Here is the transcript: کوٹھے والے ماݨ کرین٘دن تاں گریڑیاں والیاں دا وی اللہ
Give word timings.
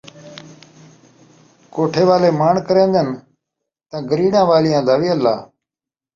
کوٹھے 1.73 2.03
والے 2.09 2.29
ماݨ 2.39 2.55
کرین٘دن 2.67 3.07
تاں 3.89 4.01
گریڑیاں 4.09 4.45
والیاں 4.49 4.81
دا 4.87 4.95
وی 4.99 5.09
اللہ 5.15 5.35